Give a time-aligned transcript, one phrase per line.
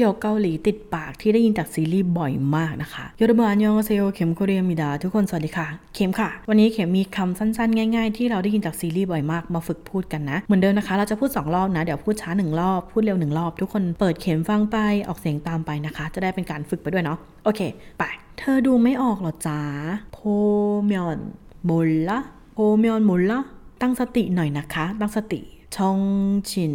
[0.00, 13.52] โยคเกาหลีติดปากที่ได้ยินจากซีรีส์บ่อยมากนะคะยอรบานยองเซโยเข็มโคเรียมิดาทุกคนสวัสดีค่ะ เข็มค่ะ วันนี้เข็มมีคำสั้นๆ ง่าย ๆ ที่เราได้ยินจากซีรีส์บ่อยมากมาฝึกพูดกันนะ เหมือนเดิมนะคะเราจะพูด 2 รอบนะ เดี๋ยวพูดช้า 1 รอบ พูดเร็ว 1 รอบ
[13.60, 14.76] ทุกคนเปิดเข็มฟังไป
[15.08, 17.60] ออกเสียงตามไปนะคะ จะได้เป็นการฝึกไปด้วยเนาะโอเค
[17.98, 18.02] ไป
[18.38, 19.60] เธอดูไม่ออกหรอจ๊ะ
[20.14, 20.18] โพ
[20.88, 21.18] มยอน
[21.64, 22.18] โมลละ
[22.54, 23.40] โพมยอนโมลละ
[23.82, 25.40] ตั้งสติหน่อยนะคะ ตั้งสติ
[25.76, 25.98] ชอง
[26.50, 26.74] ชิน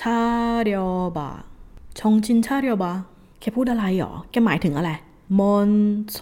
[0.00, 0.20] ชา
[0.62, 1.30] เรียวบะ
[1.98, 2.92] ชงชินชาเรียวบะ
[3.40, 4.90] แกพูดอะไรหรอ แกหมายถึงอะไร
[5.38, 5.70] มอน
[6.12, 6.18] โซ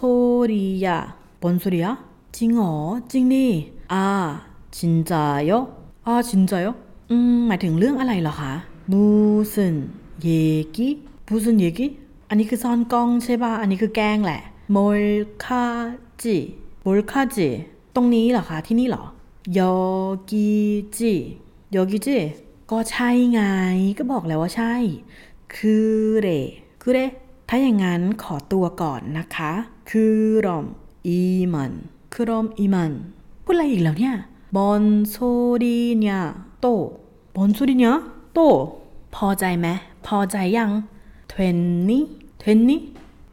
[0.51, 0.99] ริยะ
[1.41, 1.91] บอนโซริยะ
[2.35, 2.75] จริงหรอ
[3.11, 3.45] จริงดิ
[3.93, 4.05] อ่า
[4.75, 5.59] จินจายอ
[6.05, 6.69] อ่าจินจายอ
[7.09, 8.53] อืมหมายถึงเรื่องอะไรเหรอคะ
[8.91, 9.03] บู
[9.53, 9.75] ซึน
[10.21, 10.27] เย
[10.75, 10.87] กิ
[11.27, 11.87] บูซึนเยกิ
[12.29, 14.41] อันนี้คือซ่อนกล้องใช่ป่ะ อันนี้คือแกล้งแหละ
[14.71, 15.03] โมล
[15.43, 15.65] คา
[16.21, 16.37] จิ
[16.81, 17.47] โมลคาจิ
[17.95, 19.03] ตรงนี้เหรอคะ ที่นี่เหรอ
[19.57, 22.17] 여기지 여기지
[22.71, 23.41] ก็ใช่ไง
[23.97, 24.73] ก็บอกแล้วว่าใช่
[25.55, 26.27] 그래
[26.81, 26.99] 그래
[27.49, 29.51] ถ้าอย่างนั้นขอตัวก่อนนะคะ
[29.89, 30.65] 그럼
[31.07, 31.71] 이만
[32.13, 32.91] 그럼 이만
[33.43, 34.15] พูดอะไรอีกแล้วเนี่ย
[34.55, 36.67] 뭔 소리냐 또
[37.35, 38.39] 뭔 소리냐 또
[39.15, 39.67] พอใจไหม
[40.07, 40.71] พอใจยัง
[41.29, 42.81] 됐니 됐니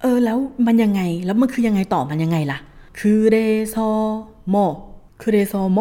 [0.01, 2.59] เออแล้วมันยังไงแล้วมันคือยังไงต่อมันยังไงล่ะ
[2.99, 4.57] 그래서 뭐
[5.21, 5.79] 그래서 뭐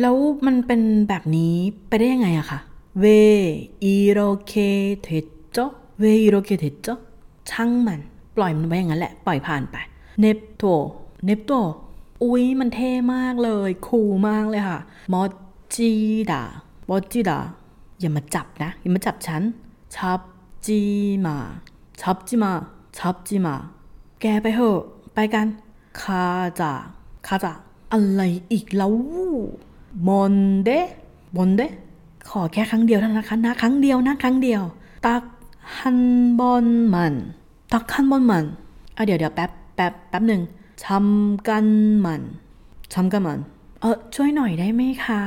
[0.00, 1.54] แล้วมันเป็นแบบนี้
[1.88, 2.58] ไปได้ยังไงอะคะ
[3.00, 4.52] 왜 이렇게
[5.02, 5.58] 됐지
[5.98, 6.88] 왜 이렇게 됐지
[7.50, 8.00] ช่างมัน
[8.36, 9.76] ปล่อยมันไว้อย่างนั้นแหละ ปล่อยผ่านไป
[10.20, 10.64] 냅둬
[11.24, 11.52] 냅둬
[12.22, 14.80] อุ๊ยมันเท่มากเลย cool มากเลยค่ะ
[15.12, 17.38] 멋지다 멋지다
[18.00, 19.42] อย่ามาจับนะ อย่ามาจับฉัน
[19.96, 20.20] ชับ
[20.66, 20.80] จี
[21.26, 21.36] มา
[22.00, 22.52] ชับจีมา
[22.98, 23.54] ชับจีมา
[24.20, 24.78] แกไปเถอะ
[25.14, 25.46] ไปกัน
[26.00, 26.24] คา
[26.60, 26.72] จา
[27.26, 27.52] คาจา
[27.92, 28.92] อะไรอีกแล้ว
[30.08, 30.70] มอนเด
[31.36, 31.62] มอนเด
[32.28, 34.62] ขอแค่ครั้งเดียวเท่านั้นนะคะนะครั้งเดียวนะครั้งเดียว
[35.06, 35.22] ตัก
[35.76, 36.00] ฮัน
[36.38, 37.14] บอนมัน
[37.72, 38.44] ตักฮันบอนมัน
[38.96, 40.42] อะเดี๋ยวเดี๋ยวแป๊บแป๊บแป๊บหนึ่ง
[40.86, 41.66] ทำกัน
[42.04, 42.22] มัน
[42.94, 43.38] ทำกันมัน
[43.80, 45.22] เออช่วยหน่อยได้ไหมคะ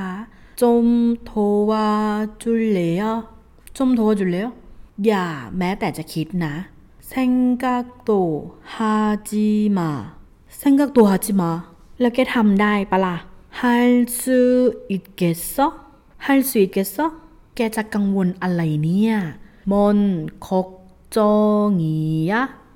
[0.62, 0.85] จม
[1.25, 1.31] โท
[1.69, 1.90] วา
[2.41, 3.18] จุเลอะ
[3.78, 4.50] จมโทวาจุเลอ
[5.06, 5.25] อย่า
[5.57, 6.53] แม้แต่จะคิดนะ
[7.07, 7.31] เซง
[7.63, 8.12] กักโต
[8.74, 8.95] ฮา
[9.29, 9.90] จิมา
[10.57, 11.51] เซงกักโตฮาจิมา
[12.00, 13.16] แล้วแกทำได้ปะละ่ะ
[13.62, 14.41] ฮัลซู
[14.90, 15.68] อิดเกสซอ
[16.25, 17.06] ฮัลซูอิเกสซอ
[17.56, 19.16] แกจะกังวลอะไรเนี่ย
[19.68, 21.40] 뭔 걱정이야?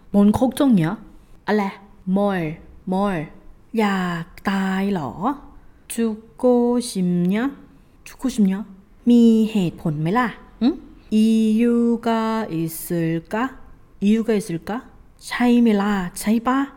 [0.10, 1.00] 뭔 걱정이야?
[1.46, 1.72] 알레,
[2.04, 3.32] 뭘, 뭘.
[3.78, 5.40] 야, 다이러.
[5.88, 7.56] 죽고 싶냐?
[8.04, 8.66] 죽고 싶냐?
[9.04, 10.32] 미해본메라
[10.64, 10.82] 응?
[11.12, 13.60] 이유가 있을까?
[14.02, 14.90] 이유가 있을까?
[15.18, 16.74] 차이메라, 차이바.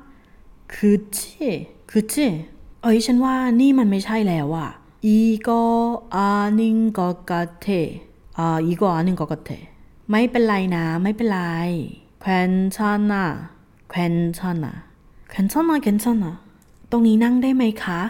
[0.67, 2.51] 그치, 그치.
[2.83, 4.83] 어이, 션와 니만 메차이래와.
[5.01, 7.73] 이거 아닌 것 같아.
[8.35, 9.55] 아, 이거 아닌 것 같아.
[10.11, 11.41] ไม่เป็นไรนะ ไม่เป็นไร
[12.21, 16.35] 괜찮아 괜찮아 괜찮아 괜찮아
[16.91, 18.01] ตรงนี้นั่งได้ไหมคะ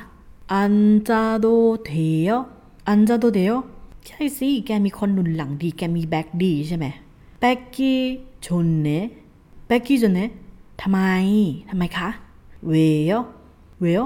[0.53, 1.47] 앉아도
[1.87, 3.57] 돼요 앉아도 돼요
[4.07, 6.87] ใช่สิ แกมีคนหนุนหลังดี แกมี back ดีใช่ไหม
[7.41, 10.31] 백이 좋네 백이 좋네
[10.81, 11.01] ทำไม
[11.69, 12.09] ทำไมคะ
[12.69, 12.75] เว
[13.17, 13.19] ล
[13.81, 14.05] เวล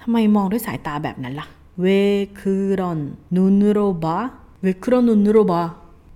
[0.00, 1.46] ทำไมมองด้วยสายตาแบบนั้นล่ะ
[1.80, 2.98] 왜 그런
[3.36, 4.16] 눈으로 봐
[4.62, 5.60] เวคือรอนนุนโรบา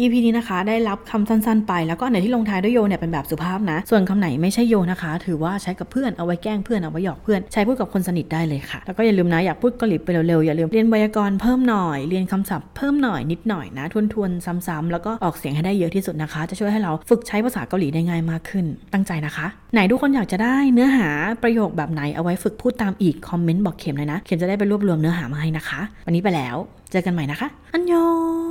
[0.00, 13.84] EP นี้นะคะ ได้รับคำสั้นๆไป แล้วก็อันไหนที่ลงท้ายด้วยโยเนี่ยเป็นแบบสุภาพนะ ส่วนคำไหนไม่ใช่โยนะคะ ถือว่าใช้กับเพื่อนเอาไว้แกล้งเพื่อนเอาไว้หยอกเพื่อนใช้พูดกับคนสนิทได้เลยค่ะ แล้วก็อย่าลืมนะอยากพูดเกาหลีไปเร็วๆอย่าลืมเรียนไวยากรณ์เพิ่มหน่อยเรียนคำศัพท์เพิ่มหน่อยนิดหน่อยนะ
[14.14, 21.08] ทวนๆซ้ำๆแล้วก็ออกเสียงให้ได้เยอะที่สุดนะคะ จะช่วยให้เราฝึกใช้ภาษาเกาหลีได้ง่ายมากขึ้น ตั้งใจนะคะ ไหนทุกคนอยากจะได้เนื้อหา
[21.42, 26.56] ประโยคแบบไหนเอาไว้ฝึกพูดตามอีกคอมเมนต์บอกเข็มเลยนะ เข็มจะได้ไปรวบรวมเนื้อหามาให้นะคะ วันนี้ไปแล้ว
[26.90, 28.06] เจอกันใหม่นะคะ อันยอ
[28.48, 28.49] ง